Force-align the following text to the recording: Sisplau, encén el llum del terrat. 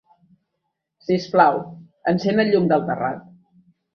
Sisplau, 1.07 1.59
encén 2.13 2.43
el 2.47 2.51
llum 2.53 2.65
del 2.75 2.87
terrat. 2.91 3.23